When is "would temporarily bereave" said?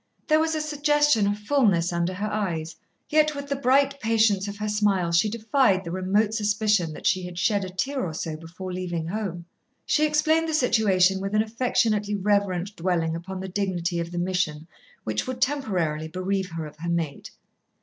15.27-16.49